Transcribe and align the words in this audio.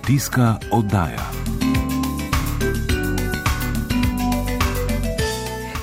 Kmetijska 0.00 0.58
oddaja. 0.70 1.49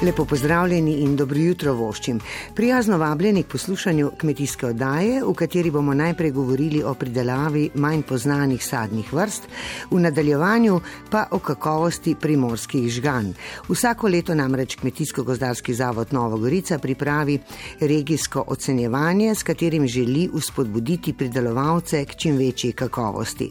Lepo 0.01 0.25
pozdravljeni 0.25 0.91
in 1.01 1.15
dobro 1.15 1.39
jutro 1.39 1.71
voščim. 1.73 2.19
Prijazno 2.55 2.97
vabljeni 2.97 3.41
k 3.43 3.47
poslušanju 3.49 4.11
kmetijske 4.17 4.67
oddaje, 4.67 5.23
v 5.25 5.31
kateri 5.33 5.71
bomo 5.73 5.93
najprej 5.93 6.31
govorili 6.31 6.83
o 6.83 6.93
pridelavi 6.93 7.69
manj 7.75 8.03
poznanih 8.05 8.65
sadnih 8.65 9.09
vrst, 9.13 9.47
v 9.91 9.99
nadaljevanju 9.99 10.79
pa 11.09 11.23
o 11.31 11.39
kakovosti 11.39 12.13
primorskih 12.15 12.85
žgan. 12.93 13.31
Vsako 13.69 14.07
leto 14.07 14.35
namreč 14.35 14.77
Kmetijsko-gozdarski 14.77 15.73
zavod 15.73 16.13
Nova 16.13 16.37
Gorica 16.37 16.77
pripravi 16.77 17.39
regijsko 17.79 18.43
ocenjevanje, 18.47 19.35
s 19.35 19.43
katerim 19.43 19.87
želi 19.87 20.29
uspodbuditi 20.33 21.13
pridelovalce 21.13 22.05
k 22.05 22.17
čim 22.17 22.37
večji 22.37 22.71
kakovosti. 22.71 23.49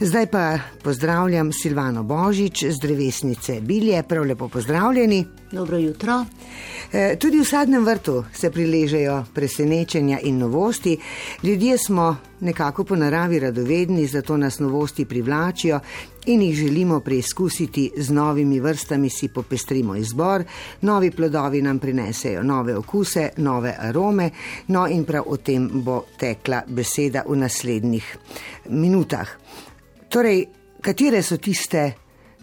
Zdaj 0.00 0.26
pa 0.26 0.58
pozdravljam 0.82 1.52
Silvano 1.52 2.02
Božič 2.02 2.64
z 2.64 2.78
drevesnice 2.82 3.60
Bilje, 3.60 4.02
prav 4.02 4.24
lepo 4.24 4.48
pozdravljeni. 4.48 5.26
Dobro 5.52 5.78
jutro. 5.78 6.26
E, 6.92 7.16
tudi 7.16 7.40
v 7.40 7.44
sadnem 7.44 7.84
vrtu 7.84 8.24
se 8.32 8.50
priležejo 8.50 9.24
presenečenja 9.34 10.18
in 10.22 10.38
novosti. 10.38 10.98
Ljudje 11.42 11.78
smo 11.78 12.16
nekako 12.40 12.84
po 12.84 12.96
naravi 12.96 13.38
radovedni, 13.38 14.06
zato 14.06 14.36
nas 14.36 14.58
novosti 14.58 15.04
privlačijo 15.04 15.80
in 16.26 16.42
jih 16.42 16.56
želimo 16.56 17.00
preizkusiti 17.00 17.90
z 17.96 18.10
novimi 18.10 18.60
vrstami, 18.60 19.10
si 19.10 19.28
popestrimo 19.28 19.96
izbor, 19.96 20.44
novi 20.80 21.10
plodovi 21.10 21.62
nam 21.62 21.78
prinesejo 21.78 22.42
nove 22.42 22.76
okuse, 22.76 23.30
nove 23.36 23.74
arome, 23.78 24.30
no 24.66 24.86
in 24.86 25.04
prav 25.04 25.24
o 25.26 25.36
tem 25.36 25.70
bo 25.72 26.04
tekla 26.18 26.62
beseda 26.66 27.22
v 27.28 27.36
naslednjih 27.36 28.16
minutah. 28.68 29.28
Torej, 30.08 30.44
katere 30.80 31.22
so 31.22 31.36
tiste 31.36 31.92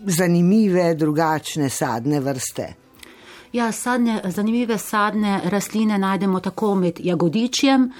zanimive, 0.06 0.96
drugačne 0.96 1.70
sadne 1.70 2.20
vrste? 2.20 2.85
Ja, 3.56 3.72
sadne, 3.72 4.22
zanimive 4.26 4.78
sadne 4.78 5.42
rastline 5.46 5.98
najdemo 5.98 6.40
tako 6.40 6.74
med 6.76 7.00
jagodičjem, 7.00 7.92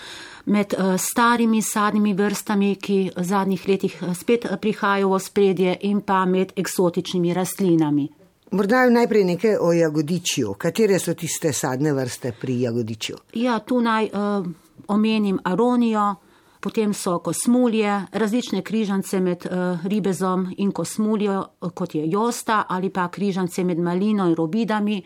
med 0.46 0.74
uh, 0.78 0.98
starimi 1.00 1.62
sadnimi 1.62 2.12
vrstami, 2.14 2.74
ki 2.76 2.98
v 3.16 3.24
zadnjih 3.24 3.64
letih 3.68 3.96
spet 4.20 4.48
prihajajo 4.62 5.14
v 5.14 5.20
spredje, 5.24 5.78
in 5.88 6.02
pa 6.02 6.26
med 6.26 6.52
eksotičnimi 6.60 7.32
rastlinami. 7.34 8.08
Morda 8.52 8.82
najprej 8.90 9.24
nekaj 9.30 9.56
o 9.62 9.72
jagodičju. 9.72 10.58
Katere 10.60 11.00
so 11.00 11.14
tiste 11.14 11.54
sadne 11.54 11.94
vrste 11.94 12.34
pri 12.42 12.58
jagodičju? 12.62 13.16
Ja, 13.40 13.60
tu 13.60 13.80
naj 13.82 14.10
uh, 14.12 14.52
omenim 14.88 15.40
aronijo, 15.44 16.16
potem 16.60 16.94
so 16.94 17.20
kosmulje, 17.20 18.02
različne 18.12 18.62
križance 18.62 19.20
med 19.20 19.48
uh, 19.48 19.88
ribezom 19.88 20.50
in 20.58 20.72
kosmuljo, 20.72 21.46
kot 21.74 21.96
je 21.96 22.04
josta, 22.12 22.66
ali 22.70 22.90
pa 22.90 23.08
križance 23.08 23.64
med 23.64 23.80
malino 23.80 24.28
in 24.28 24.36
robidami. 24.36 25.00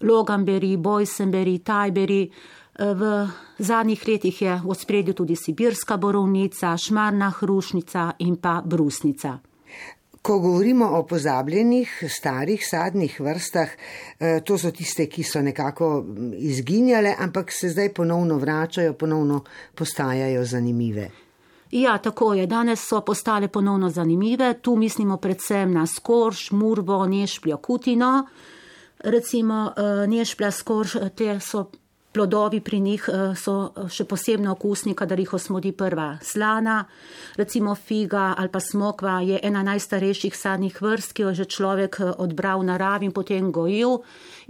Logamberi, 0.00 0.76
Bojsenberi, 0.76 1.58
Tajberi. 1.58 2.30
V 2.80 3.28
zadnjih 3.58 4.08
letih 4.08 4.42
je 4.42 4.60
v 4.64 4.74
spredju 4.74 5.14
tudi 5.14 5.36
sibirska 5.36 5.96
borovnica, 5.96 6.76
šmarna 6.76 7.30
hrušnica 7.30 8.12
in 8.18 8.36
pa 8.36 8.62
brusnica. 8.64 9.38
Ko 10.22 10.38
govorimo 10.38 10.86
o 10.86 11.02
pozabljenih 11.06 12.04
starih 12.08 12.66
sadnih 12.66 13.20
vrstah, 13.20 13.68
to 14.44 14.58
so 14.58 14.70
tiste, 14.70 15.06
ki 15.06 15.22
so 15.22 15.42
nekako 15.42 16.04
izginjale, 16.36 17.14
ampak 17.18 17.52
se 17.52 17.68
zdaj 17.68 17.92
ponovno 17.94 18.38
vračajo, 18.38 18.92
ponovno 18.92 19.44
postajajo 19.74 20.44
zanimive. 20.44 21.10
Ja, 21.70 21.98
tako 21.98 22.34
je. 22.34 22.46
Danes 22.46 22.80
so 22.88 23.00
postale 23.00 23.48
ponovno 23.48 23.90
zanimive. 23.90 24.54
Tu 24.62 24.76
mislimo 24.76 25.16
predvsem 25.16 25.72
na 25.72 25.86
skorš, 25.86 26.50
murvo, 26.50 27.06
nešpljo, 27.06 27.56
kutino 27.56 28.26
recimo 29.04 29.72
nešplja 30.06 30.50
skorž, 30.50 30.96
te 31.16 31.40
so 31.40 31.70
plodovi 32.12 32.60
pri 32.60 32.80
njih 32.80 33.04
so 33.38 33.54
še 33.90 34.04
posebno 34.04 34.52
okusni, 34.56 34.96
kadar 34.98 35.20
jih 35.20 35.34
osmodi 35.34 35.72
prva 35.72 36.18
slana. 36.22 36.84
Recimo 37.38 37.74
figa 37.74 38.34
ali 38.38 38.50
pa 38.50 38.60
smokva 38.60 39.20
je 39.22 39.38
ena 39.42 39.62
najstarejših 39.62 40.36
sadnih 40.36 40.80
vrst, 40.82 41.14
ki 41.14 41.22
jo 41.22 41.34
že 41.34 41.46
človek 41.46 42.00
odbral 42.18 42.60
v 42.60 42.70
naravi 42.72 43.06
in 43.06 43.14
potem 43.14 43.52
gojil. 43.52 44.00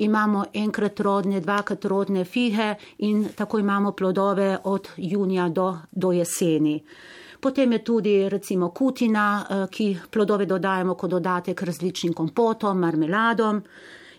Imamo 0.00 0.46
enkrat 0.54 1.00
rodne, 1.00 1.40
dvakrat 1.40 1.84
rodne 1.84 2.24
fige 2.24 2.74
in 2.98 3.28
tako 3.36 3.58
imamo 3.58 3.92
plodove 3.92 4.58
od 4.64 4.88
junija 4.96 5.48
do, 5.48 5.76
do 5.92 6.12
jeseni. 6.12 6.80
Potem 7.40 7.72
je 7.72 7.84
tudi 7.84 8.28
recimo 8.28 8.68
kutina, 8.68 9.66
ki 9.70 9.96
plodove 10.10 10.46
dodajamo 10.46 10.94
kot 10.94 11.10
dodatek 11.10 11.62
različnim 11.62 12.12
kompotom, 12.12 12.78
marmeladom 12.78 13.62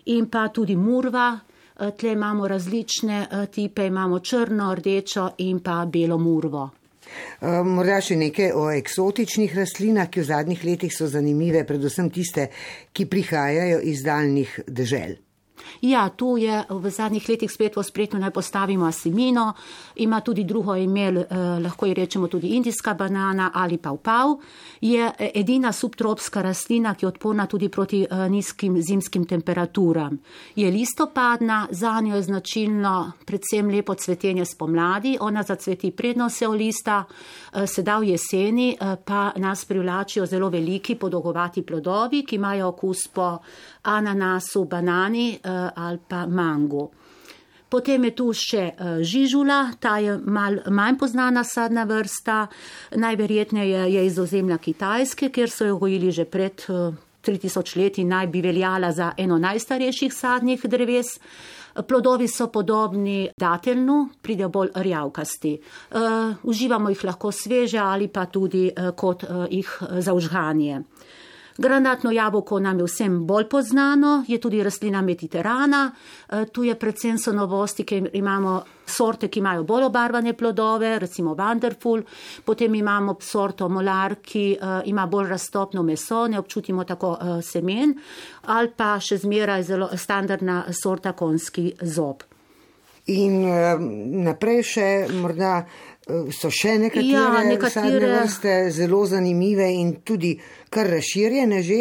in 0.04 0.28
pa 0.28 0.48
tudi 0.48 0.76
murva. 0.76 1.38
Tle 1.98 2.12
imamo 2.12 2.46
različne 2.46 3.48
tipe, 3.50 3.86
imamo 3.86 4.20
črno, 4.20 4.74
rdečo 4.74 5.32
in 5.38 5.60
pa 5.60 5.84
belo 5.86 6.18
murvo. 6.18 6.70
Morda 7.42 7.98
še 8.04 8.16
nekaj 8.20 8.52
o 8.54 8.68
eksotičnih 8.70 9.56
rastlinah, 9.56 10.08
ki 10.12 10.22
v 10.22 10.28
zadnjih 10.28 10.64
letih 10.64 10.94
so 10.94 11.08
zanimive, 11.10 11.64
predvsem 11.66 12.10
tiste, 12.14 12.48
ki 12.92 13.08
prihajajo 13.10 13.80
iz 13.82 14.04
daljnih 14.06 14.60
dežel. 14.68 15.16
Ja, 15.80 16.08
tu 16.08 16.36
je 16.36 16.64
v 16.68 16.90
zadnjih 16.90 17.28
letih 17.28 17.50
spet 17.50 17.76
v 17.76 17.82
spretno 17.82 18.18
naj 18.18 18.30
postavimo 18.30 18.86
asimino, 18.86 19.52
ima 19.96 20.20
tudi 20.20 20.44
drugo 20.44 20.76
ime, 20.76 21.08
eh, 21.08 21.24
lahko 21.62 21.86
ji 21.86 21.94
rečemo 21.94 22.28
tudi 22.28 22.48
indijska 22.48 22.94
banana 22.94 23.50
ali 23.54 23.78
pa 23.78 23.90
upav. 23.90 24.38
Je 24.80 25.10
edina 25.34 25.72
subtropska 25.72 26.42
rastlina, 26.42 26.94
ki 26.94 27.04
je 27.04 27.08
odporna 27.08 27.46
tudi 27.46 27.68
proti 27.68 28.02
eh, 28.02 28.28
nizkim 28.28 28.82
zimskim 28.82 29.26
temperaturam. 29.26 30.18
Je 30.56 30.70
listopadna, 30.70 31.66
za 31.70 32.00
njo 32.00 32.16
je 32.16 32.22
značilno 32.22 33.12
predvsem 33.26 33.68
lepo 33.68 33.94
cvetenje 33.94 34.44
spomladi, 34.44 35.16
ona 35.20 35.42
zacveti 35.42 35.90
predno 35.90 36.30
se 36.30 36.48
olista, 36.48 37.04
eh, 37.52 37.66
sedaj 37.66 38.00
v 38.00 38.08
jeseni 38.08 38.76
pa 39.04 39.32
nas 39.36 39.64
privlačijo 39.64 40.26
zelo 40.26 40.48
veliki 40.48 40.94
podolgovati 40.94 41.62
plodovi, 41.62 42.24
ki 42.26 42.36
imajo 42.36 42.68
okus 42.68 43.08
po 43.08 43.38
ananasu, 43.82 44.64
banani 44.64 45.38
ali 45.76 45.98
pa 46.08 46.26
mango. 46.26 46.90
Potem 47.72 48.04
je 48.04 48.12
tu 48.12 48.26
še 48.36 48.64
žižula, 49.00 49.78
ta 49.80 49.96
je 49.96 50.18
mal, 50.20 50.58
manj 50.68 50.98
poznana 51.00 51.40
sadna 51.40 51.86
vrsta, 51.88 52.44
najverjetneje 53.00 53.86
je 53.94 54.02
iz 54.04 54.18
ozemlja 54.20 54.58
Kitajske, 54.60 55.30
kjer 55.32 55.48
so 55.48 55.70
jo 55.70 55.78
gojili 55.80 56.12
že 56.12 56.26
pred 56.28 56.66
3000 57.24 57.76
leti, 57.76 58.04
naj 58.04 58.26
bi 58.26 58.42
veljala 58.44 58.92
za 58.92 59.12
eno 59.16 59.38
najstarejših 59.38 60.12
sadnih 60.12 60.66
dreves. 60.68 61.16
Plodovi 61.88 62.28
so 62.28 62.50
podobni 62.52 63.30
dateljnu, 63.40 64.08
pridejo 64.22 64.48
bolj 64.52 64.68
rjavkasti. 64.74 65.54
Uh, 65.90 66.00
uživamo 66.42 66.90
jih 66.92 67.04
lahko 67.04 67.32
sveže 67.32 67.78
ali 67.78 68.08
pa 68.08 68.26
tudi 68.26 68.66
uh, 68.68 68.90
kot 68.96 69.24
uh, 69.24 69.46
jih 69.50 69.78
za 69.98 70.12
užganje. 70.12 70.82
Granatno 71.58 72.10
jabolko 72.10 72.58
nam 72.58 72.78
je 72.78 72.84
vsem 72.84 73.26
bolj 73.26 73.48
poznano, 73.48 74.24
je 74.28 74.40
tudi 74.40 74.62
rastlina 74.62 75.02
Mediterana. 75.02 75.90
Tu 76.52 76.64
je 76.64 76.74
predvsem 76.78 77.18
so 77.18 77.32
novosti, 77.32 77.84
ker 77.84 78.08
imamo 78.12 78.62
sorte, 78.86 79.28
ki 79.28 79.40
imajo 79.40 79.64
bolj 79.64 79.84
obarvane 79.84 80.32
plodove, 80.32 80.98
recimo 80.98 81.34
Wonderful, 81.34 82.02
potem 82.44 82.74
imamo 82.74 83.16
sorto 83.20 83.68
Molar, 83.68 84.16
ki 84.22 84.58
ima 84.84 85.06
bolj 85.06 85.28
raztopno 85.28 85.82
meso, 85.82 86.26
ne 86.26 86.38
občutimo 86.38 86.84
tako 86.84 87.16
semen, 87.42 87.94
ali 88.42 88.72
pa 88.76 88.96
še 89.00 89.18
zmeraj 89.18 89.62
zelo 89.62 89.90
standardna 89.96 90.64
sorta 90.72 91.12
konski 91.12 91.72
zob. 91.82 92.31
In 93.10 93.40
naprej 94.22 94.60
še 94.62 94.88
morda 95.10 95.64
so 96.06 96.50
še 96.50 96.76
nekatere, 96.78 97.08
ja, 97.10 97.42
nekatere 97.46 98.10
vrste 98.12 98.54
zelo 98.70 99.04
zanimive 99.06 99.66
in 99.74 99.94
tudi 100.06 100.36
kar 100.70 100.86
razširjene 100.90 101.62
že. 101.62 101.80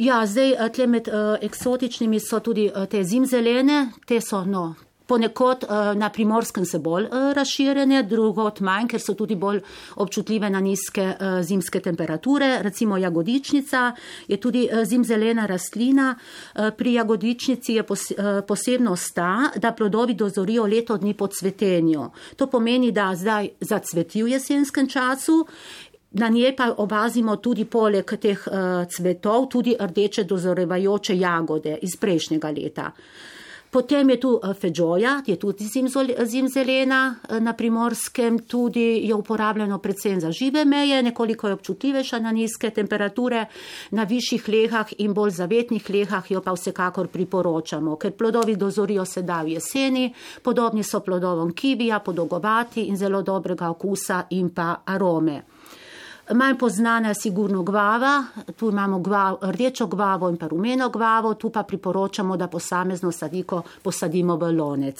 Ja, 0.00 0.24
zdaj 0.26 0.56
tle 0.72 0.86
med 0.86 1.08
uh, 1.08 1.36
eksotičnimi 1.42 2.20
so 2.20 2.40
tudi 2.40 2.66
uh, 2.68 2.86
te 2.88 3.04
zimzelene, 3.04 3.90
te 4.06 4.20
so 4.20 4.44
no, 4.44 4.74
ponekod 5.06 5.64
uh, 5.64 5.98
na 5.98 6.10
primorskem 6.10 6.64
se 6.64 6.78
bolj 6.78 7.04
uh, 7.04 7.32
razširjene, 7.36 8.02
drugot 8.02 8.60
manj, 8.60 8.88
ker 8.94 9.00
so 9.00 9.14
tudi 9.14 9.36
bolj 9.36 9.60
občutljive 10.00 10.50
na 10.50 10.60
nizke 10.60 11.04
uh, 11.12 11.38
zimske 11.44 11.80
temperature. 11.80 12.58
Recimo 12.62 12.96
jagodičnica 12.96 13.92
je 14.28 14.40
tudi 14.40 14.68
zimzelena 14.84 15.46
rastlina. 15.46 16.14
Pri 16.76 16.92
jagodičnici 16.94 17.74
je 17.74 17.82
pos, 17.82 18.06
posebnost 18.48 19.14
ta, 19.14 19.50
da 19.56 19.72
plodovi 19.72 20.14
dozorijo 20.14 20.66
leto 20.66 20.96
dni 20.96 21.14
po 21.14 21.26
cvetenju. 21.26 22.10
To 22.36 22.46
pomeni, 22.46 22.92
da 22.92 23.12
zdaj 23.14 23.48
zacveti 23.60 24.22
v 24.22 24.28
jesenskem 24.28 24.88
času. 24.88 25.44
Na 26.10 26.28
njej 26.28 26.56
pa 26.56 26.70
obazimo 26.78 27.36
tudi 27.36 27.64
poleg 27.64 28.16
teh 28.20 28.46
uh, 28.46 28.86
cvetov, 28.86 29.48
tudi 29.50 29.76
rdeče 29.80 30.24
dozorevajoče 30.24 31.16
jagode 31.18 31.78
iz 31.82 31.96
prejšnjega 32.00 32.50
leta. 32.50 32.90
Potem 33.74 34.10
je 34.10 34.20
tu 34.20 34.40
feđoja, 34.60 35.22
je 35.26 35.36
tudi 35.36 35.64
zimzelena 36.24 37.14
na 37.40 37.52
primorskem, 37.52 38.38
tudi 38.38 39.00
je 39.08 39.14
uporabljeno 39.14 39.78
predvsem 39.78 40.20
za 40.20 40.30
žive 40.30 40.64
meje, 40.64 41.02
nekoliko 41.02 41.48
je 41.48 41.54
občutljivejša 41.54 42.18
na 42.18 42.32
nizke 42.32 42.70
temperature, 42.70 43.46
na 43.90 44.04
višjih 44.04 44.48
lehah 44.48 44.92
in 44.98 45.14
bolj 45.14 45.30
zavetnih 45.30 45.90
lehah 45.90 46.30
jo 46.30 46.40
pa 46.40 46.54
vsekakor 46.54 47.08
priporočamo, 47.08 47.96
ker 47.96 48.12
plodovi 48.12 48.54
dozorijo 48.56 49.04
sedaj 49.04 49.44
v 49.44 49.56
jeseni, 49.56 50.14
podobni 50.42 50.82
so 50.82 51.00
plodovom 51.00 51.50
kivija, 51.52 51.98
podolgovati 51.98 52.86
in 52.86 52.96
zelo 52.96 53.22
dobrega 53.22 53.70
okusa 53.70 54.22
in 54.30 54.54
pa 54.54 54.84
arome. 54.86 55.42
Manj 56.32 56.58
poznana 56.58 57.08
je 57.08 57.14
sigurno 57.14 57.62
glava, 57.62 58.24
tu 58.56 58.68
imamo 58.68 58.98
glav, 58.98 59.38
rdečo 59.42 59.86
glavo 59.86 60.28
in 60.28 60.36
pa 60.36 60.48
rumeno 60.48 60.88
glavo, 60.88 61.34
tu 61.34 61.50
pa 61.50 61.62
priporočamo, 61.62 62.36
da 62.36 62.48
posamezno 62.48 63.12
sadiko 63.12 63.62
posadimo 63.82 64.36
v 64.36 64.52
lonec. 64.52 64.96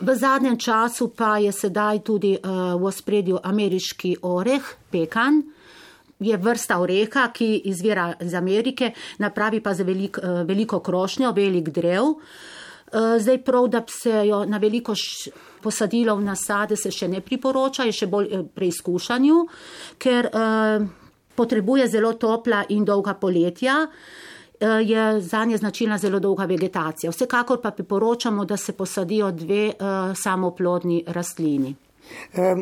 V 0.00 0.14
zadnjem 0.14 0.58
času 0.58 1.08
pa 1.16 1.38
je 1.38 1.52
sedaj 1.52 1.98
tudi 2.04 2.36
uh, 2.36 2.80
v 2.80 2.84
ospredju 2.84 3.40
ameriški 3.42 4.16
oreh, 4.22 4.62
pekan. 4.90 5.42
Je 6.20 6.36
vrsta 6.36 6.78
oreha, 6.78 7.30
ki 7.32 7.62
izvira 7.64 8.12
iz 8.20 8.34
Amerike, 8.34 8.92
napravi 9.18 9.60
pa 9.60 9.74
za 9.74 9.84
velik, 9.84 10.18
uh, 10.22 10.42
veliko 10.46 10.78
krošnjo, 10.80 11.32
velik 11.32 11.68
drev. 11.74 12.04
Uh, 12.04 13.18
zdaj 13.18 13.42
prav, 13.42 13.66
da 13.68 13.82
se 13.88 14.26
jo 14.28 14.44
na 14.44 14.58
veliko 14.58 14.94
posadilo 15.62 16.16
v 16.16 16.24
nasade, 16.24 16.76
se 16.76 16.90
še 16.90 17.08
ne 17.08 17.20
priporoča, 17.20 17.86
je 17.88 17.98
še 18.00 18.08
bolj 18.10 18.30
eh, 18.30 18.42
preizkušanju, 18.54 19.44
ker 20.00 20.30
uh, 20.30 20.88
potrebuje 21.36 21.88
zelo 21.88 22.14
topla 22.20 22.64
in 22.68 22.84
dolga 22.84 23.14
poletja. 23.14 23.84
Je 24.60 25.04
za 25.24 25.38
nje 25.48 25.56
značilna 25.56 25.96
zelo 25.96 26.18
dolga 26.20 26.44
vegetacija. 26.44 27.08
Vsekakor 27.14 27.62
pa 27.62 27.70
priporočamo, 27.72 28.44
da 28.44 28.58
se 28.60 28.74
posadijo 28.76 29.30
dve 29.32 29.70
uh, 29.72 30.12
samoplodni 30.12 30.98
rastlini. 31.08 31.72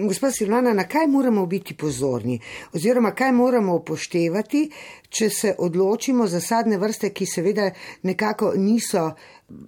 Gospod 0.09 0.35
Silvana, 0.35 0.73
na 0.75 0.85
kaj 0.89 1.07
moramo 1.07 1.47
biti 1.47 1.75
pozorni 1.75 2.41
oziroma 2.75 3.11
kaj 3.11 3.33
moramo 3.33 3.75
upoštevati, 3.75 4.71
če 5.09 5.31
se 5.31 5.55
odločimo 5.59 6.27
za 6.27 6.41
sadne 6.41 6.79
vrste, 6.79 7.11
ki 7.11 7.27
seveda 7.27 7.71
nekako 8.03 8.53
niso 8.57 9.11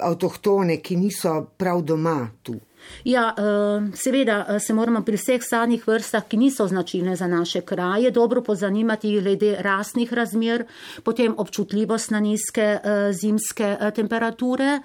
avtohtone, 0.00 0.76
ki 0.76 0.96
niso 0.96 1.34
prav 1.56 1.82
doma 1.82 2.30
tu? 2.42 2.60
Ja, 3.04 3.34
eh, 3.38 3.96
seveda 3.96 4.46
eh, 4.48 4.60
se 4.60 4.74
moramo 4.74 5.02
pri 5.02 5.16
vseh 5.16 5.42
sadnih 5.42 5.86
vrstah, 5.86 6.26
ki 6.28 6.36
niso 6.36 6.66
značilne 6.68 7.16
za 7.16 7.26
naše 7.26 7.60
kraje, 7.60 8.10
dobro 8.10 8.42
pozanimati 8.42 9.20
glede 9.20 9.56
rasnih 9.60 10.12
razmer, 10.12 10.66
potem 11.04 11.34
občutljivost 11.38 12.10
na 12.10 12.20
nizke 12.20 12.62
eh, 12.62 13.12
zimske 13.12 13.76
temperature. 13.94 14.80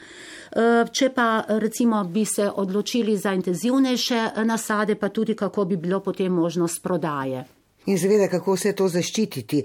Če 0.92 1.10
pa 1.12 1.44
recimo 1.60 2.04
bi 2.04 2.24
se 2.26 2.46
odločili 2.48 3.18
za 3.18 3.34
intenzivnejše 3.34 4.46
nasade, 4.46 4.96
pa 4.96 5.10
tudi 5.10 5.36
kako 5.36 5.66
bi 5.66 5.78
bilo 5.78 6.00
potem 6.00 6.32
možnost 6.32 6.84
prodaje. 6.84 7.44
In 7.86 8.00
seveda, 8.00 8.30
kako 8.32 8.56
se 8.58 8.72
to 8.74 8.88
zaščititi. 8.88 9.64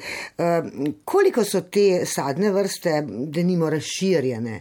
Koliko 1.05 1.45
so 1.45 1.61
te 1.61 2.03
sadne 2.07 2.51
vrste, 2.51 3.05
da 3.07 3.43
nimo 3.43 3.71
razširjene? 3.71 4.61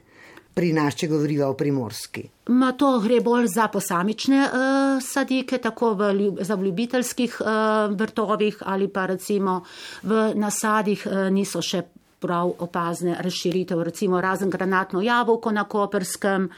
Pri 0.60 0.74
nas, 0.76 0.98
če 1.00 1.08
govoriva 1.08 1.48
o 1.48 1.56
primorski? 1.56 2.26
Ma 2.52 2.74
to 2.76 2.92
gre 3.00 3.22
bolj 3.24 3.48
za 3.54 3.70
posamične 3.72 4.40
uh, 4.44 4.98
sadike, 5.04 5.62
tako 5.64 5.94
v, 5.96 6.10
za 6.44 6.58
v 6.60 6.68
ljubiteljskih 6.68 7.38
uh, 7.40 7.94
vrtovih 7.96 8.60
ali 8.68 8.90
pa 8.92 9.06
recimo 9.08 9.62
v 10.04 10.34
nasadih 10.36 11.06
uh, 11.08 11.30
niso 11.32 11.64
še 11.64 11.86
prav 12.20 12.52
opazne 12.60 13.16
razširitev, 13.24 13.80
recimo 13.88 14.20
razen 14.22 14.50
granatno 14.52 15.00
jabolko 15.02 15.54
na 15.56 15.64
Koperskem, 15.64 16.50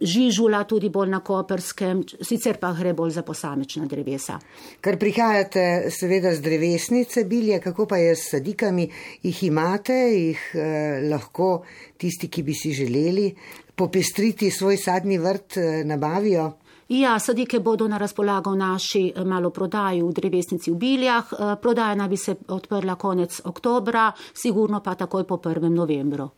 žižula 0.00 0.64
tudi 0.64 0.90
bolj 0.92 1.10
na 1.10 1.20
koperskem, 1.20 2.02
sicer 2.20 2.58
pa 2.60 2.72
gre 2.76 2.92
bolj 2.92 3.16
za 3.16 3.22
posamična 3.22 3.86
drevesa. 3.86 4.38
Ker 4.80 4.98
prihajate 4.98 5.90
seveda 5.90 6.34
z 6.34 6.44
drevesnice 6.44 7.24
bilje, 7.24 7.60
kako 7.60 7.86
pa 7.86 7.96
je 7.96 8.16
s 8.16 8.30
sadikami, 8.30 8.90
jih 9.22 9.42
imate, 9.48 9.96
jih 10.12 10.50
eh, 10.54 11.00
lahko 11.10 11.62
tisti, 11.96 12.28
ki 12.28 12.42
bi 12.42 12.54
si 12.54 12.72
želeli 12.72 13.30
popestriti 13.76 14.50
svoj 14.50 14.76
sadni 14.76 15.18
vrt, 15.18 15.56
eh, 15.56 15.84
nabavijo? 15.84 16.52
Ja, 16.88 17.18
sadike 17.18 17.60
bodo 17.60 17.88
na 17.88 17.98
razpolago 17.98 18.50
v 18.50 18.56
naši 18.56 19.12
eh, 19.16 19.24
maloprodaji 19.24 20.02
v 20.02 20.12
drevesnici 20.12 20.70
v 20.70 20.74
Biljah. 20.74 21.32
Eh, 21.32 21.56
prodaja 21.62 21.94
naj 21.94 22.08
bi 22.08 22.16
se 22.16 22.36
odprla 22.48 22.94
konec 22.94 23.40
oktobra, 23.44 24.12
sigurno 24.34 24.80
pa 24.80 24.94
takoj 24.94 25.26
po 25.26 25.36
1. 25.36 25.68
novembru. 25.68 26.30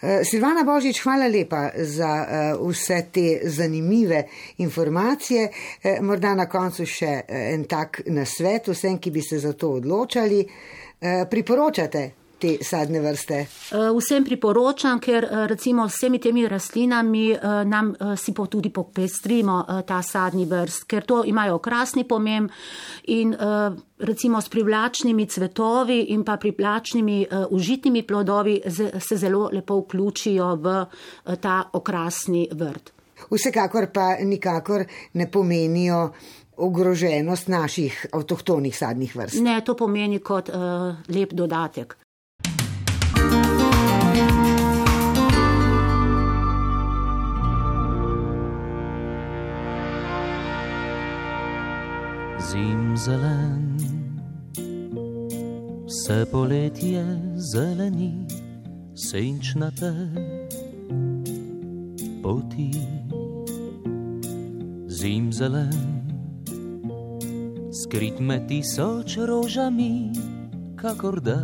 Eh, 0.00 0.24
Silvana 0.24 0.64
Božič, 0.64 1.02
hvala 1.02 1.26
lepa 1.26 1.70
za 1.76 2.12
uh, 2.58 2.70
vse 2.70 3.02
te 3.12 3.40
zanimive 3.44 4.24
informacije. 4.58 5.48
Uh, 5.48 6.04
morda 6.04 6.34
na 6.34 6.48
koncu 6.48 6.86
še 6.86 7.22
en 7.28 7.64
tak 7.64 8.02
nasvet 8.06 8.68
vsem, 8.68 8.98
ki 8.98 9.10
bi 9.10 9.22
se 9.22 9.38
za 9.38 9.52
to 9.52 9.76
odločali. 9.80 10.44
Priporočate 11.30 12.17
te 12.38 12.58
sadne 12.62 13.00
vrste? 13.00 13.38
Eh, 13.38 13.90
vsem 13.98 14.24
priporočam, 14.24 15.00
ker 15.02 15.24
eh, 15.24 15.46
recimo 15.50 15.88
s 15.88 15.98
vsemi 15.98 16.20
temi 16.22 16.46
rastlinami 16.48 17.24
eh, 17.32 17.64
nam 17.64 17.94
si 18.16 18.32
po 18.32 18.46
tudi 18.46 18.70
popestrimo 18.70 19.82
ta 19.86 20.00
sadni 20.02 20.46
vrst, 20.46 20.86
ker 20.88 21.04
to 21.04 21.22
imajo 21.26 21.58
krasni 21.58 22.04
pomem 22.04 22.46
in 23.08 23.34
recimo 23.98 24.40
s 24.40 24.48
privlačnimi 24.48 25.26
cvetovi 25.26 26.12
in 26.14 26.24
pa 26.24 26.36
privlačnimi 26.36 27.26
užitnimi 27.50 28.02
plodovi 28.06 28.60
se 29.00 29.16
zelo 29.16 29.48
lepo 29.52 29.80
vključijo 29.80 30.54
v 30.56 30.74
ta 31.40 31.70
okrasni 31.72 32.48
vrt. 32.52 32.92
Vsekakor 33.30 33.90
pa 33.92 34.16
nikakor 34.22 34.84
ne 35.14 35.30
pomenijo 35.30 36.12
ogroženost 36.58 37.48
naših 37.48 38.06
avtohtonih 38.12 38.76
sadnih 38.76 39.16
vrst. 39.16 39.40
Ne, 39.42 39.60
to 39.64 39.76
pomeni 39.76 40.18
kot 40.18 40.48
uh, 40.48 40.94
lep 41.08 41.32
dodatek. 41.32 41.96
Zelen, 52.96 53.76
vse 55.86 56.26
poletje 56.32 57.04
zeleni, 57.36 58.26
senčnate 58.94 59.92
poti. 62.22 62.72
Zim 64.88 65.32
zelen, 65.32 65.76
skrit 67.72 68.20
med 68.20 68.48
tisoč 68.48 69.16
rožami, 69.16 70.12
kakor 70.76 71.20
da 71.20 71.40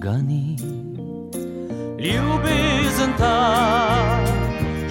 ga 0.00 0.16
ni. 0.18 0.56
Ljubezen 1.98 3.12
ta 3.18 4.29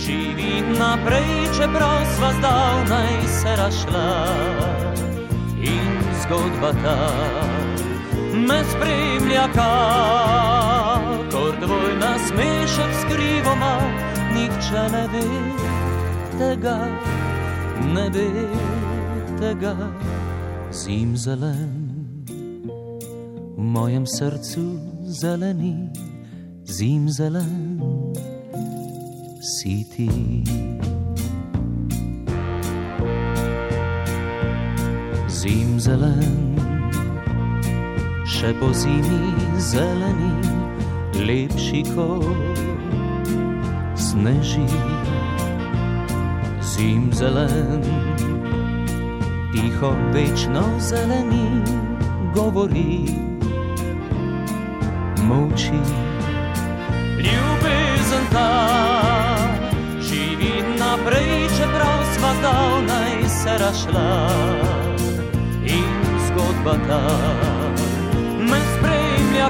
živi 0.10 0.64
naprej, 0.80 1.32
čeprav 1.58 2.02
sva 2.16 2.32
zdavnaj 2.38 3.14
se 3.42 3.52
rašla. 3.62 4.12
In 5.62 5.94
zgodba 6.22 6.72
ta 6.84 6.98
me 8.48 8.64
spremlja, 8.72 9.48
kot 11.32 11.56
dvoj 11.62 11.92
nasmešek 12.02 12.92
skrivoma, 13.02 13.76
nihče 14.34 14.84
ne 14.94 15.06
ve 15.14 15.28
tega, 16.40 16.78
ne 17.94 18.10
ve 18.10 18.30
tega, 19.40 19.76
zim 20.72 21.18
zelen 21.18 21.90
v 23.58 23.62
mojem 23.62 24.06
srcu 24.08 24.80
zeleni, 25.04 25.90
zim 26.66 27.10
zelen, 27.10 27.99
si 29.42 29.86
ti. 29.96 30.10
Zim 35.28 35.80
zelen, 35.80 36.60
še 38.28 38.52
po 38.60 38.72
zimi 38.76 39.32
zeleni, 39.56 40.34
lepši 41.24 41.84
kot 41.96 42.60
sneži. 43.96 44.68
Zim 46.60 47.08
zelen, 47.16 47.84
tiho 49.56 49.94
večno 50.12 50.66
zeleni, 50.84 51.48
govori 52.36 53.08
molči. 55.24 55.80
Ljubezen 57.20 58.26
ta 58.32 58.50
živi 58.52 58.69
naprej, 61.20 61.48
čeprav 61.58 62.00
sva 62.16 62.34
zdavnaj 62.40 63.30
se 63.30 63.58
rašla. 63.58 64.30
In 65.66 66.02
zgodba 66.28 66.74
ta 66.88 67.02
me 68.40 68.60
spremlja, 68.74 69.50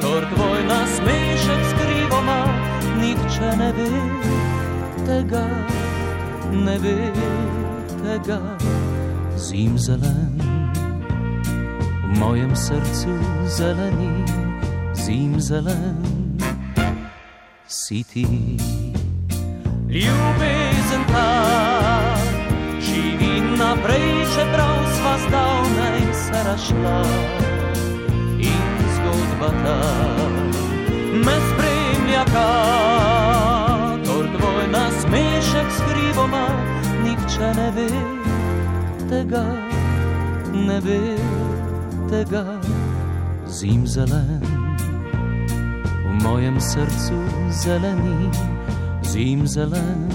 kot 0.00 0.24
tvoj 0.34 0.60
nasmešek 0.68 1.62
skriva. 1.70 2.46
nihče 3.00 3.56
ne 3.58 3.72
ve 3.72 3.90
tega, 5.06 5.46
ne 6.52 6.78
ve 6.78 7.12
tega. 8.02 8.58
Zim 9.36 9.78
zelen, 9.78 10.38
v 12.04 12.18
mojem 12.18 12.56
srcu 12.56 13.10
zeleni, 13.46 14.24
zim 14.94 15.40
zelen, 15.40 16.38
si 17.66 18.04
ti. 18.04 18.91
Ljubezen 19.92 21.04
ta 21.12 21.28
živi 22.80 23.40
naprej, 23.58 24.24
čeprav 24.34 24.78
sva 24.96 25.14
zdavnaj 25.26 26.00
se 26.14 26.38
rašla 26.48 27.02
in 28.38 28.72
zgodba 28.94 29.50
ta 29.64 29.80
me 31.24 31.36
spremlja, 31.48 32.24
kakor 32.24 34.24
tvoj 34.36 34.64
nasmešek 34.72 35.68
skrivoma, 35.76 36.46
nihče 37.04 37.52
ne 37.56 37.70
ve 37.76 37.88
tega, 39.10 39.46
ne 40.52 40.80
ve 40.80 41.16
tega, 42.10 42.44
zim 43.46 43.86
zelen, 43.86 44.40
v 46.08 46.24
mojem 46.24 46.60
srcu 46.60 47.18
zeleni, 47.50 48.30
zim 49.12 49.46
zelen, 49.46 50.08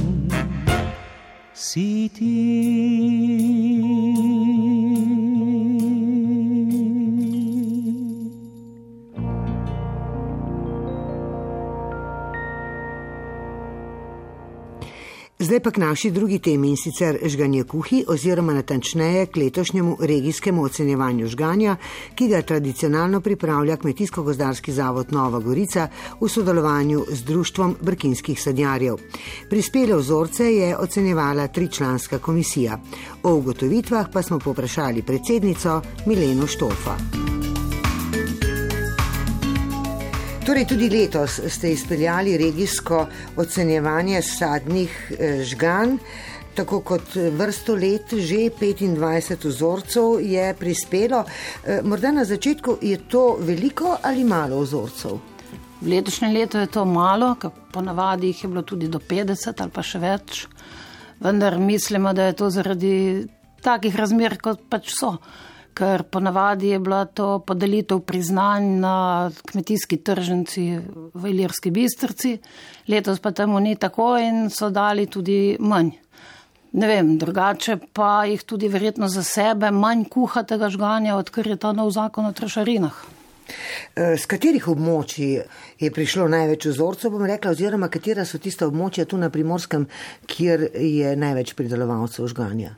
Zdaj 15.48 15.60
pa 15.60 15.72
k 15.72 15.78
naši 15.78 16.10
drugi 16.12 16.40
temi 16.40 16.70
in 16.70 16.78
sicer 16.78 17.18
žganje 17.24 17.64
kuhi 17.64 18.02
oziroma 18.08 18.54
natančneje 18.54 19.26
k 19.26 19.40
letošnjemu 19.40 19.98
regijskemu 20.00 20.64
ocenjevanju 20.64 21.28
žganja, 21.28 21.76
ki 22.16 22.28
ga 22.28 22.42
tradicionalno 22.42 23.22
pripravlja 23.22 23.78
Kmetijsko-gozdarski 23.78 24.72
zavod 24.72 25.14
Nova 25.14 25.40
Gorica 25.40 25.88
v 26.22 26.30
sodelovanju 26.30 27.06
z 27.10 27.24
Društvom 27.24 27.78
brkinskih 27.82 28.42
sadjarjev. 28.42 29.00
Prispele 29.50 29.96
vzorce 29.96 30.52
je 30.54 30.78
ocenjevala 30.78 31.48
tričlanska 31.48 32.20
komisija. 32.20 32.80
O 33.24 33.36
ugotovitvah 33.36 34.08
pa 34.14 34.22
smo 34.22 34.40
poprašali 34.40 35.02
predsednico 35.02 35.82
Mileno 36.06 36.48
Štorfa. 36.48 37.37
Torej, 40.48 40.64
tudi 40.64 40.88
letos 40.90 41.42
ste 41.52 41.74
izpeljali 41.76 42.38
regijsko 42.38 43.02
ocenjevanje 43.36 44.22
sadnih 44.22 44.92
eh, 45.12 45.44
žgan. 45.44 45.98
Tako 46.56 46.80
kot 46.82 47.16
vrsto 47.16 47.76
let, 47.76 48.14
že 48.16 48.48
25 48.60 49.44
vzorcev 49.44 50.22
je 50.22 50.54
prispelo. 50.54 51.26
Eh, 51.66 51.82
Morda 51.84 52.12
na 52.12 52.24
začetku 52.26 52.78
je 52.82 52.98
to 53.10 53.36
veliko 53.40 53.98
ali 54.04 54.24
malo 54.24 54.62
vzorcev? 54.62 55.20
V 55.82 55.88
letošnjem 55.88 56.34
letu 56.34 56.58
je 56.64 56.72
to 56.72 56.86
malo, 56.86 57.36
ponavadi 57.74 58.28
jih 58.32 58.44
je 58.44 58.50
bilo 58.50 58.62
tudi 58.62 58.88
do 58.88 59.00
50 59.00 59.62
ali 59.62 59.72
pa 59.72 59.84
še 59.84 60.00
več, 60.00 60.48
vendar 61.20 61.60
mislimo, 61.60 62.14
da 62.14 62.32
je 62.32 62.40
to 62.40 62.50
zaradi 62.50 63.28
takih 63.62 63.96
razmer, 63.96 64.40
kot 64.40 64.64
pač 64.70 64.96
so 64.96 65.18
ker 65.78 66.04
ponavadi 66.04 66.74
je 66.74 66.80
bila 66.80 67.06
to 67.06 67.40
podelitev 67.46 68.00
priznanj 68.00 68.66
na 68.82 68.96
kmetijski 69.52 69.98
tržnici 69.98 70.80
v 71.14 71.30
Ilirski 71.30 71.72
bistrci, 71.72 72.38
letos 72.90 73.20
pa 73.20 73.32
temu 73.32 73.60
ni 73.60 73.76
tako 73.76 74.16
in 74.18 74.50
so 74.50 74.70
dali 74.70 75.06
tudi 75.06 75.58
manj. 75.60 75.94
Ne 76.78 76.88
vem, 76.88 77.14
drugače 77.18 77.78
pa 77.94 78.26
jih 78.26 78.44
tudi 78.44 78.68
verjetno 78.68 79.08
za 79.08 79.24
sebe 79.24 79.72
manj 79.72 80.04
kuha 80.12 80.44
tega 80.44 80.70
žganja, 80.70 81.16
odkar 81.16 81.48
je 81.48 81.56
ta 81.56 81.72
nov 81.72 81.94
zakon 81.96 82.26
o 82.26 82.34
trošarinah. 82.34 82.98
Z 83.96 84.28
katerih 84.28 84.66
območij 84.68 85.38
je 85.80 85.92
prišlo 85.94 86.28
največ 86.28 86.68
vzorcev, 86.74 87.14
bom 87.14 87.24
rekla, 87.26 87.54
oziroma 87.56 87.88
katera 87.90 88.26
so 88.26 88.42
tista 88.44 88.68
območja 88.68 89.06
tu 89.06 89.18
na 89.18 89.30
primorskem, 89.32 89.88
kjer 90.28 90.68
je 90.76 91.16
največ 91.16 91.56
pridelovalcev 91.56 92.28
žganja? 92.34 92.76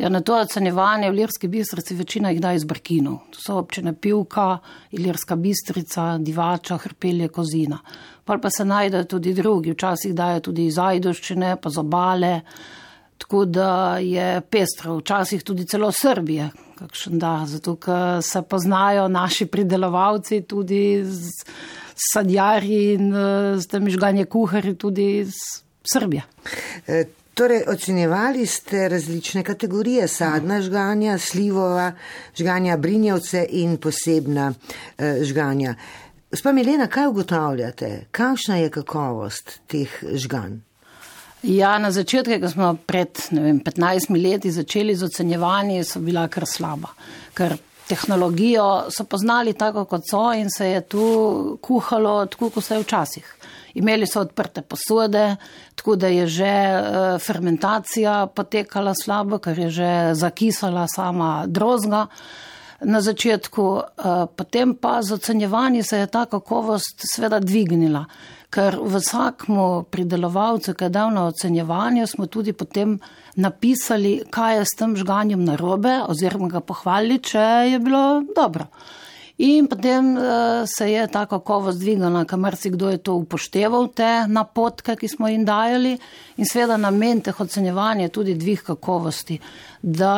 Ja, 0.00 0.08
na 0.08 0.20
to 0.20 0.38
ocenjevanje 0.40 1.10
v 1.10 1.14
Lirski 1.14 1.48
bistrici 1.48 1.94
večina 1.94 2.30
jih 2.30 2.40
da 2.40 2.54
iz 2.56 2.64
Brkinov. 2.64 3.18
To 3.30 3.40
so 3.40 3.56
občine 3.60 3.92
Pivka, 3.92 4.58
Ilirska 4.96 5.36
bistrica, 5.36 6.18
Divača, 6.18 6.76
Hrpelje, 6.76 7.28
Kozina. 7.28 7.78
Pa 8.24 8.38
pa 8.38 8.50
se 8.50 8.64
najdejo 8.64 9.04
tudi 9.04 9.34
drugi, 9.34 9.72
včasih 9.72 10.14
dajo 10.14 10.40
tudi 10.40 10.66
iz 10.66 10.78
Ajdoščine, 10.78 11.56
pa 11.60 11.68
z 11.70 11.78
obale. 11.84 12.40
Tako 13.18 13.44
da 13.44 13.98
je 14.00 14.40
pestro, 14.40 14.96
včasih 15.02 15.44
tudi 15.44 15.68
celo 15.68 15.92
Srbije, 15.92 16.48
kakšen 16.80 17.18
da, 17.18 17.44
zato 17.46 17.76
ker 17.76 18.24
se 18.24 18.42
poznajo 18.42 19.08
naši 19.08 19.46
pridelovalci 19.46 20.40
tudi 20.48 21.04
z 21.04 21.44
sadjarji 22.12 22.82
in 22.94 23.12
z 23.60 23.68
temi 23.68 23.92
žganje 23.92 24.24
kuhari 24.24 24.74
tudi 24.74 25.16
iz 25.18 25.36
Srbije. 25.84 26.24
Torej, 27.40 27.62
ocenjevali 27.66 28.46
ste 28.46 28.88
različne 28.88 29.42
kategorije: 29.42 30.08
sadna 30.08 30.62
žganja, 30.62 31.18
slivova 31.18 31.92
žganja, 32.36 32.76
brinjevce 32.76 33.46
in 33.50 33.76
posebna 33.76 34.52
eh, 34.98 35.24
žganja. 35.24 35.74
Gospa 36.30 36.52
Milena, 36.52 36.86
kaj 36.86 37.06
ugotavljate, 37.06 38.04
kakšna 38.10 38.56
je 38.56 38.70
kakovost 38.70 39.60
teh 39.66 39.88
žganj? 40.12 40.58
Ja, 41.42 41.78
na 41.78 41.90
začetku, 41.90 42.40
ko 42.42 42.50
smo 42.52 42.74
pred 42.86 43.22
vem, 43.30 43.64
15 43.64 44.22
leti 44.22 44.52
začeli 44.52 44.96
z 44.96 45.08
ocenjevanjem, 45.08 45.84
so 45.84 46.04
bila 46.04 46.28
kar 46.28 46.44
slaba. 46.46 46.92
Ker 47.34 47.56
tehnologijo 47.90 48.90
so 48.94 49.04
poznali 49.04 49.52
tako, 49.58 49.84
kot 49.90 50.06
so, 50.10 50.30
in 50.32 50.50
se 50.50 50.68
je 50.70 50.80
tu 50.80 51.06
kuhalo 51.62 52.26
tako, 52.30 52.50
kot 52.54 52.64
se 52.64 52.78
je 52.78 52.84
včasih. 52.84 53.32
Imeli 53.74 54.06
so 54.06 54.22
odprte 54.24 54.62
posode, 54.62 55.36
tako 55.74 55.96
da 55.96 56.10
je 56.10 56.26
že 56.26 56.52
uh, 56.52 57.18
fermentacija 57.22 58.26
potekala 58.26 58.94
slabo, 58.94 59.38
ker 59.38 59.58
je 59.58 59.70
že 59.70 59.90
zakisala 60.14 60.86
sama 60.90 61.46
drozga 61.46 62.06
na 62.80 63.00
začetku. 63.00 63.62
Uh, 63.62 64.26
potem 64.36 64.74
pa 64.74 65.02
z 65.02 65.18
ocenjevanjem 65.18 65.82
se 65.82 65.98
je 65.98 66.06
ta 66.06 66.26
kakovost 66.26 67.06
sveda 67.14 67.40
dvignila, 67.40 68.04
ker 68.50 68.76
vsakmu 68.82 69.84
pridelovalcu, 69.90 70.74
ki 70.74 70.88
je 70.88 70.94
dal 70.94 71.12
na 71.14 71.26
ocenjevanje, 71.30 72.06
smo 72.06 72.26
tudi 72.26 72.52
potem 72.52 72.98
napisali, 73.36 74.22
kaj 74.30 74.58
je 74.58 74.64
s 74.66 74.78
tem 74.78 74.96
žganjem 74.98 75.44
narobe, 75.44 76.00
oziroma 76.10 76.48
ga 76.50 76.60
pohvalili, 76.60 77.20
če 77.22 77.46
je 77.70 77.78
bilo 77.78 78.22
dobro. 78.36 78.66
In 79.42 79.66
potem 79.66 80.16
uh, 80.16 80.22
se 80.66 80.90
je 80.90 81.06
ta 81.08 81.24
kakovost 81.26 81.78
dvignila, 81.80 82.26
kamor 82.28 82.56
si 82.56 82.68
kdo 82.70 82.90
je 82.90 82.98
to 83.00 83.14
upošteval, 83.22 83.86
te 83.88 84.26
napotke, 84.28 84.98
ki 85.00 85.08
smo 85.08 85.30
jim 85.32 85.46
dajali. 85.48 85.94
In 86.36 86.48
seveda 86.48 86.76
namen 86.76 87.22
teh 87.24 87.40
ocenjevanja 87.40 88.04
je 88.04 88.12
tudi 88.12 88.34
dvig 88.36 88.60
kakovosti. 88.66 89.38
Da 89.80 90.12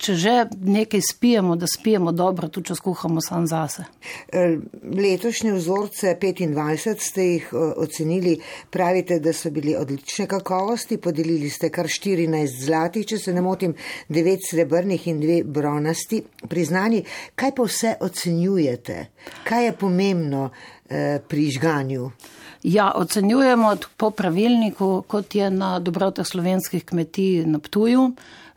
če 0.00 0.14
že 0.16 0.34
nekaj 0.64 1.02
spijemo, 1.04 1.56
da 1.60 1.68
spijemo 1.68 2.14
dobro, 2.16 2.48
tudi 2.48 2.70
če 2.70 2.78
skuhamo 2.78 3.20
sam 3.20 3.44
zase. 3.46 3.84
Letošnje 4.32 5.52
vzorce 5.52 6.14
25 6.16 7.04
ste 7.04 7.26
jih 7.26 7.50
ocenili, 7.76 8.38
pravite, 8.72 9.20
da 9.20 9.36
so 9.36 9.52
bili 9.52 9.76
odlične 9.76 10.24
kakovosti, 10.32 10.96
podelili 10.96 11.50
ste 11.52 11.68
kar 11.68 11.92
14 11.92 12.56
zlatih, 12.64 13.04
če 13.04 13.20
se 13.20 13.36
ne 13.36 13.44
motim, 13.44 13.76
9 14.08 14.48
srebrnih 14.48 15.06
in 15.12 15.20
2 15.20 15.42
bronasti 15.44 16.22
priznani. 16.48 17.04
Kaj 17.36 17.52
pa 17.52 17.68
vse 17.68 17.94
ocenjujete? 18.00 18.45
Kaj 19.44 19.64
je 19.64 19.72
pomembno 19.72 20.50
eh, 20.88 21.18
pri 21.28 21.50
žganju? 21.50 22.10
Ja, 22.62 22.92
ocenjujemo 22.94 23.76
po 23.96 24.10
pravilniku, 24.10 25.04
kot 25.06 25.34
je 25.34 25.50
na 25.50 25.78
dobrotah 25.78 26.26
slovenskih 26.26 26.84
kmetij 26.84 27.44
na 27.46 27.58
Ptuju, 27.58 28.12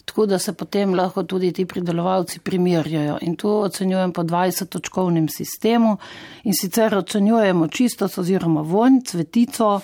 tako 0.05 0.25
da 0.25 0.39
se 0.39 0.53
potem 0.53 0.95
lahko 0.95 1.23
tudi 1.23 1.51
ti 1.51 1.65
pridelovalci 1.65 2.39
primerjajo. 2.39 3.17
In 3.21 3.35
tu 3.35 3.49
ocenjujem 3.49 4.13
po 4.13 4.23
20-točkovnem 4.23 5.27
sistemu 5.29 5.97
in 6.43 6.53
sicer 6.53 6.95
ocenjujemo 6.97 7.67
čistost 7.67 8.17
oziroma 8.17 8.61
vonj, 8.61 9.01
cvetico, 9.05 9.79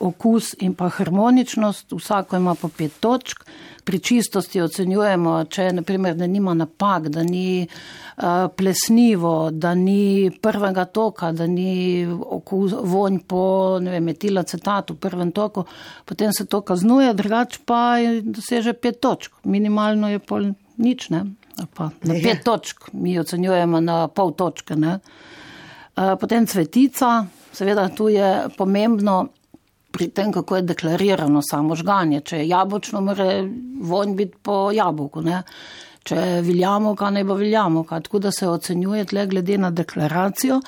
okus 0.00 0.54
in 0.58 0.74
pa 0.74 0.88
harmoničnost, 0.88 1.92
vsako 1.92 2.36
ima 2.36 2.54
po 2.54 2.68
pet 2.68 2.92
točk. 3.00 3.44
Pri 3.84 3.98
čistosti 4.00 4.62
ocenjujemo, 4.64 5.44
če 5.52 5.66
naprimer, 5.76 6.14
da 6.16 6.26
nima 6.26 6.54
napak, 6.56 7.10
da 7.12 7.22
ni 7.22 7.66
uh, 7.68 8.46
plesnivo, 8.56 9.50
da 9.52 9.74
ni 9.74 10.30
prvega 10.42 10.84
toka, 10.84 11.32
da 11.32 11.46
ni 11.46 12.06
okus, 12.08 12.72
vonj 12.72 13.18
po 13.28 13.42
metilacetatu 13.80 14.96
v 14.96 15.02
prvem 15.04 15.32
toku, 15.36 15.66
potem 16.04 16.32
se 16.32 16.46
to 16.46 16.62
kaznuje, 16.64 17.12
drugače 17.14 17.60
pa 17.68 17.98
doseže 18.22 18.72
pet 18.72 19.02
točk. 19.04 19.36
Minimalno 19.44 20.08
je 20.08 20.18
pol 20.18 20.54
nič, 20.80 21.10
ne? 21.12 21.26
Pa 21.76 21.92
na 22.02 22.16
pet 22.24 22.40
točk, 22.44 22.88
mi 22.92 23.18
ocenjujemo 23.20 23.84
na 23.84 24.08
pol 24.08 24.32
točke. 24.32 24.80
Ne? 24.80 24.98
Potem 25.94 26.48
cvetica, 26.48 27.26
seveda 27.52 27.88
tu 27.92 28.08
je 28.08 28.48
pomembno, 28.56 29.26
pri 29.94 30.08
tem, 30.10 30.32
kako 30.34 30.56
je 30.56 30.68
deklarirano 30.72 31.40
samo 31.42 31.76
žganje. 31.78 32.20
Če 32.26 32.42
je 32.42 32.48
jabočno, 32.50 33.00
mora 33.00 33.28
vonj 33.80 34.16
biti 34.18 34.40
po 34.42 34.56
jabolku. 34.74 35.22
Ne? 35.22 35.44
Če 36.04 36.16
je 36.18 36.40
viljamovka, 36.42 37.12
ne 37.14 37.22
bo 37.24 37.36
viljamovka. 37.38 38.00
Tako 38.02 38.20
da 38.26 38.32
se 38.34 38.48
ocenjuje 38.50 39.04
tle 39.12 39.28
glede 39.30 39.58
na 39.62 39.70
deklaracijo. 39.70 40.58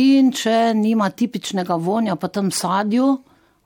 In 0.00 0.30
če 0.32 0.72
nima 0.78 1.10
tipičnega 1.12 1.76
vonja 1.76 2.16
po 2.16 2.30
tem 2.32 2.48
sadju, 2.50 3.10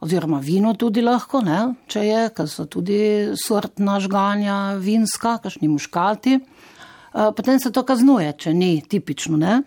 oziroma 0.02 0.40
vino 0.42 0.74
tudi 0.74 1.04
lahko, 1.06 1.40
ne? 1.46 1.60
če 1.86 2.02
je, 2.02 2.24
ker 2.34 2.50
so 2.50 2.66
tudi 2.66 2.98
sortna 3.38 4.00
žganja 4.02 4.56
vinska, 4.82 5.36
kašni 5.44 5.70
muškati, 5.70 6.34
eh, 6.36 7.30
potem 7.36 7.62
se 7.62 7.70
to 7.72 7.86
kaznuje, 7.86 8.34
če 8.42 8.52
ni 8.54 8.82
tipično. 8.82 9.38
Ne? 9.38 9.60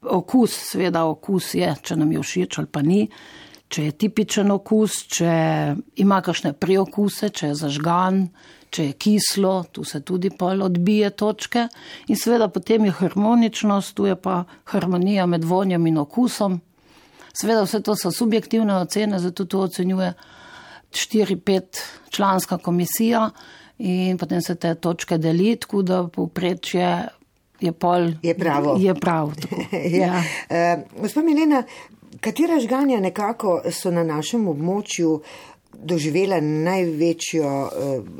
Okus, 0.00 0.56
seveda 0.72 1.04
okus 1.04 1.52
je, 1.54 1.68
če 1.84 2.00
nam 2.00 2.16
je 2.16 2.24
všeč 2.24 2.58
ali 2.58 2.72
pa 2.72 2.82
ni 2.82 3.04
če 3.70 3.84
je 3.84 3.92
tipičen 4.02 4.50
okus, 4.50 5.04
če 5.14 5.32
ima 6.02 6.18
kakšne 6.26 6.52
priokuse, 6.58 7.30
če 7.30 7.52
je 7.52 7.58
zažgan, 7.60 8.24
če 8.70 8.88
je 8.88 8.96
kislo, 8.98 9.52
tu 9.72 9.84
se 9.86 10.02
tudi 10.06 10.30
pol 10.34 10.64
odbije 10.66 11.12
točke. 11.18 11.66
In 12.10 12.18
seveda 12.18 12.50
potem 12.50 12.88
je 12.88 12.96
harmoničnost, 12.98 13.94
tu 13.94 14.08
je 14.10 14.16
pa 14.18 14.42
harmonija 14.72 15.26
med 15.30 15.46
vonjem 15.46 15.86
in 15.90 16.02
okusom. 16.02 16.58
Seveda 17.30 17.62
vse 17.62 17.82
to 17.86 17.94
so 17.94 18.10
subjektivne 18.10 18.74
ocene, 18.82 19.18
zato 19.22 19.46
to 19.46 19.62
ocenjuje 19.68 20.12
4-5 20.90 21.82
članska 22.10 22.58
komisija 22.58 23.28
in 23.78 24.18
potem 24.18 24.42
se 24.42 24.54
te 24.54 24.74
točke 24.74 25.18
deli, 25.18 25.54
tako 25.56 25.82
da 25.82 26.02
povprečje 26.08 26.90
je 27.60 27.72
pol. 27.72 28.10
Je 28.22 28.34
pravo. 28.34 28.76
Je 28.80 28.94
prav. 28.94 29.32
ja. 30.02 30.22
uh, 30.50 31.02
Gospod 31.02 31.24
Milena, 31.24 31.62
Katera 32.20 32.60
žganja 32.60 33.00
nekako 33.00 33.62
so 33.72 33.90
na 33.90 34.02
našem 34.04 34.48
območju 34.48 35.20
doživela 35.72 36.40
največjo 36.40 37.50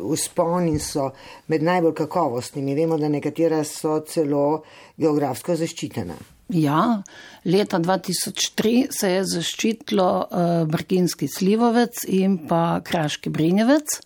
uspon 0.08 0.64
uh, 0.64 0.68
in 0.72 0.78
so 0.80 1.10
med 1.52 1.62
najbolj 1.62 1.94
kakovostnimi? 1.98 2.74
Vemo, 2.78 2.96
da 2.96 3.10
nekatera 3.12 3.60
so 3.64 3.98
celo 4.08 4.62
geografsko 4.96 5.56
zaščitena. 5.60 6.16
Ja, 6.56 7.02
leta 7.44 7.78
2003 7.78 8.88
se 8.90 9.10
je 9.10 9.24
zaščitilo 9.34 10.08
uh, 10.24 10.48
Brginski 10.70 11.28
slivovec 11.28 12.06
in 12.08 12.38
pa 12.48 12.80
Kraški 12.84 13.30
brinjevec. 13.30 14.00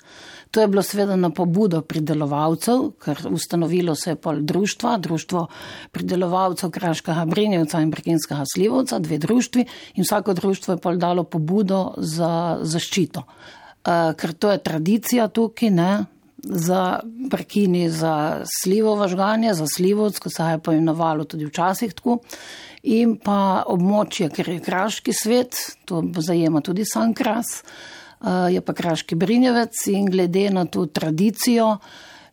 To 0.55 0.61
je 0.61 0.69
bilo 0.69 0.83
seveda 0.87 1.17
na 1.19 1.33
pobudo 1.35 1.81
pridelovalcev, 1.83 2.93
ker 3.03 3.25
ustanovilo 3.31 3.97
se 3.99 4.13
je 4.13 4.17
pol 4.17 4.37
društva, 4.47 4.93
društvo 5.03 5.47
pridelovalcev 5.91 6.71
Kraškega 6.71 7.25
Brinjevca 7.27 7.81
in 7.83 7.91
Brkinskega 7.91 8.45
Slivovca, 8.55 8.99
dve 8.99 9.19
društvi 9.19 9.65
in 9.95 10.07
vsako 10.07 10.35
društvo 10.35 10.75
je 10.75 10.79
pol 10.79 10.97
dalo 10.97 11.25
pobudo 11.25 11.95
za 11.97 12.59
zaščito. 12.63 13.25
Uh, 13.27 14.15
ker 14.15 14.33
to 14.33 14.53
je 14.55 14.63
tradicija 14.63 15.27
tukaj, 15.29 15.71
ne, 15.71 16.05
za 16.39 17.01
Brkini, 17.31 17.91
za 17.91 18.45
slivovo 18.63 19.09
žganje, 19.09 19.55
za 19.55 19.67
slivovc, 19.67 20.19
ko 20.19 20.31
se 20.31 20.43
je 20.43 20.59
poimenovalo 20.59 21.25
tudi 21.25 21.51
včasih 21.51 21.95
tako. 21.95 22.21
In 22.83 23.17
pa 23.17 23.65
območje, 23.67 24.31
ker 24.31 24.49
je 24.49 24.63
kraški 24.63 25.13
svet, 25.13 25.57
to 25.85 26.05
zajema 26.19 26.61
tudi 26.61 26.87
sam 26.87 27.15
kras. 27.15 27.63
Eh, 28.25 28.53
je 28.53 28.61
pa 28.61 28.73
Kraški 28.73 29.15
Brinjevec 29.15 29.87
in 29.87 30.07
glede 30.07 30.49
na 30.51 30.65
to 30.65 30.87
tradicijo, 30.87 31.77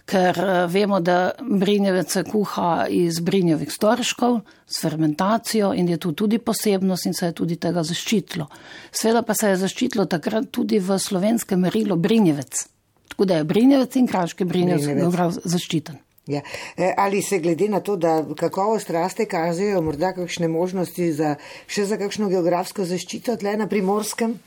ker 0.08 0.38
eh, 0.40 0.68
vemo, 0.68 1.00
da 1.00 1.32
Brinjevec 1.42 2.12
se 2.12 2.24
kuha 2.24 2.86
iz 2.90 3.20
Brinjevih 3.20 3.72
storškov 3.72 4.40
s 4.68 4.82
fermentacijo 4.82 5.74
in 5.74 5.90
je 5.90 5.98
tu 5.98 6.14
tudi 6.14 6.40
posebnost 6.40 7.06
in 7.06 7.14
se 7.14 7.26
je 7.26 7.34
tudi 7.36 7.58
tega 7.60 7.84
zaščitilo. 7.84 8.48
Sveda 8.92 9.22
pa 9.28 9.34
se 9.34 9.50
je 9.50 9.58
zaščitilo 9.66 10.06
takrat 10.06 10.48
tudi 10.52 10.80
v 10.80 11.00
slovenskem 11.00 11.60
merilu 11.60 11.98
Brinjevec. 12.00 12.64
Tako 13.12 13.26
da 13.26 13.42
je 13.42 13.44
Brinjevec 13.44 13.96
in 13.96 14.08
Kraški 14.08 14.48
Brinjevec, 14.48 14.86
Brinjevec. 14.86 15.42
zaščiten. 15.44 16.00
Ja. 16.28 16.40
E, 16.78 16.94
ali 16.98 17.22
se 17.22 17.40
glede 17.40 17.68
na 17.70 17.80
to, 17.80 17.98
da 17.98 18.22
kakovost 18.38 18.90
raste, 18.90 19.26
kažejo 19.26 19.82
morda 19.82 20.14
kakšne 20.14 20.48
možnosti 20.48 21.12
za 21.14 21.36
še 21.68 21.86
za 21.86 21.98
kakšno 21.98 22.30
geografsko 22.30 22.86
zaščito 22.86 23.36
tle 23.42 23.58
na 23.58 23.68
primorskem? 23.68 24.38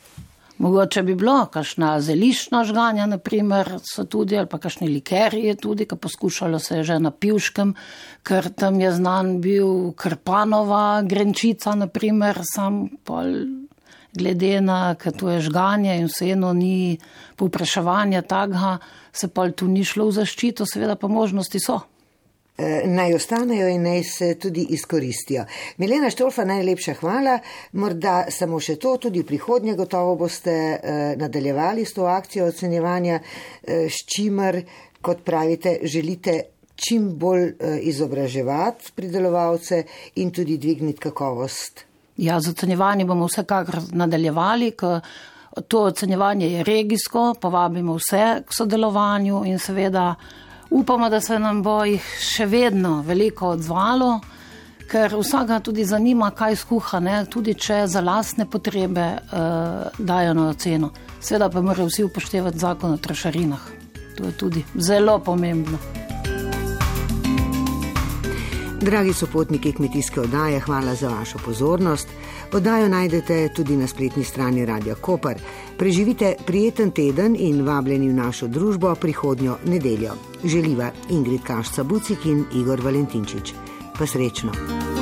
Mogoče 0.59 1.03
bi 1.03 1.15
bilo, 1.19 1.47
kakšna 1.51 1.97
zelišna 2.01 2.61
žganja, 2.65 3.09
naprimer, 3.11 3.73
so 3.83 4.05
tudi, 4.07 4.37
ali 4.39 4.47
pa 4.47 4.61
kakšni 4.63 4.87
likerji 4.89 5.57
tudi, 5.59 5.87
ki 5.91 5.99
poskušalo 5.99 6.59
se 6.59 6.77
je 6.77 6.85
že 6.85 6.99
na 7.03 7.11
pivškem, 7.11 7.75
ker 8.23 8.49
tam 8.55 8.81
je 8.81 8.93
znan 8.93 9.41
bil 9.41 9.93
krpanova 9.99 11.03
grenčica, 11.03 11.75
naprimer, 11.75 12.39
sam 12.47 12.87
pol 13.05 13.35
glede 14.15 14.61
na, 14.61 14.95
ker 14.95 15.13
tu 15.13 15.29
je 15.29 15.41
žganje 15.41 15.99
in 15.99 16.07
vseeno 16.07 16.53
ni 16.53 16.99
povpraševanja 17.37 18.23
takega, 18.23 18.79
se 19.13 19.29
pol 19.29 19.51
tu 19.51 19.67
ni 19.67 19.83
šlo 19.85 20.07
v 20.07 20.21
zaščito, 20.21 20.67
seveda 20.67 20.95
pa 20.95 21.11
možnosti 21.11 21.59
so. 21.59 21.81
Eh, 22.57 22.83
naj 22.87 23.15
ostanejo 23.15 23.67
in 23.69 23.83
naj 23.83 24.03
se 24.05 24.35
tudi 24.39 24.63
izkoristijo. 24.71 25.43
Milena 25.77 26.11
Štolfa, 26.11 26.45
najlepša 26.45 26.93
hvala. 27.01 27.39
Morda 27.73 28.27
samo 28.31 28.61
še 28.63 28.77
to, 28.79 28.93
tudi 29.03 29.25
v 29.25 29.27
prihodnje 29.27 29.75
gotovo 29.75 30.13
boste 30.21 30.53
eh, 30.53 31.17
nadaljevali 31.19 31.83
s 31.85 31.97
to 31.97 32.07
akcijo 32.07 32.47
ocenjevanja, 32.53 33.19
eh, 33.19 33.89
s 33.91 34.07
čimer, 34.07 34.61
kot 35.03 35.25
pravite, 35.27 35.81
želite 35.83 36.37
čim 36.77 37.11
bolj 37.19 37.53
izobraževati 37.87 38.93
pridelovalce 38.95 39.83
in 40.23 40.31
tudi 40.31 40.57
dvigniti 40.59 41.01
kakovost. 41.01 41.85
Ja, 42.17 42.39
z 42.41 42.55
ocenjevanjem 42.55 43.09
bomo 43.09 43.27
vsekakor 43.27 43.81
nadaljevali. 43.93 44.73
To 45.69 45.83
ocenjevanje 45.91 46.49
je 46.53 46.65
regijsko, 46.65 47.35
povabimo 47.41 47.99
vse 47.99 48.43
k 48.47 48.55
sodelovanju 48.55 49.43
in 49.47 49.59
seveda 49.59 50.15
Upamo, 50.75 51.09
da 51.09 51.21
se 51.21 51.39
nam 51.39 51.61
bo 51.63 51.85
jih 51.87 52.07
še 52.19 52.49
vedno 52.51 52.97
veliko 53.07 53.53
odzvalo, 53.55 54.09
ker 54.91 55.13
vsega 55.15 55.61
tudi 55.63 55.85
zanima, 55.87 56.33
kaj 56.35 56.57
skuha, 56.65 56.99
ne? 56.99 57.21
tudi 57.31 57.55
če 57.55 57.85
za 57.87 58.03
lastne 58.03 58.49
potrebe 58.51 59.05
uh, 59.15 59.95
dajo 59.99 60.33
na 60.35 60.49
oceno. 60.51 60.91
Sveda 61.23 61.47
pa 61.49 61.63
morajo 61.63 61.87
vsi 61.87 62.09
upoštevati 62.09 62.59
zakon 62.59 62.97
o 62.97 62.99
trošarinah. 62.99 63.69
To 64.19 64.27
je 64.27 64.35
tudi 64.35 64.65
zelo 64.75 65.21
pomembno. 65.23 65.79
Dragi 68.83 69.15
sopotniki 69.15 69.73
kmetijske 69.79 70.27
oddaje, 70.27 70.59
hvala 70.61 70.99
za 70.99 71.09
vašo 71.09 71.39
pozornost. 71.45 72.11
Oddajo 72.53 72.89
najdete 72.89 73.49
tudi 73.55 73.77
na 73.77 73.87
spletni 73.87 74.25
strani 74.25 74.67
Radia 74.67 74.95
Koper. 74.95 75.39
Preživite 75.79 76.35
prijeten 76.47 76.91
teden 76.91 77.37
in 77.39 77.65
vabljeni 77.67 78.09
v 78.09 78.15
našo 78.15 78.47
družbo 78.47 78.95
prihodnjo 78.95 79.57
nedeljo. 79.67 80.15
Želiva 80.45 80.91
Ingrid 81.11 81.43
Kašca 81.43 81.83
Bucik 81.83 82.25
in 82.25 82.45
Igor 82.55 82.81
Valentinčič. 82.81 83.55
Pa 83.99 84.07
srečno! 84.07 84.94